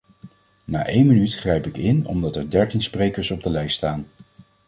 [0.63, 4.07] Na één minuut grijp ik in omdat er dertien sprekers op de lijst staan.